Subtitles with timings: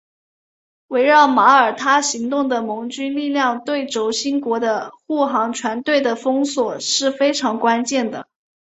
[0.87, 8.27] 围绕马耳他行动的盟军力量对轴心国的护航船队的封锁是非常关键的。